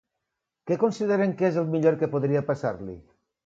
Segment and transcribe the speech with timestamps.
[0.71, 3.01] Què consideren que és el millor que podria passar-li?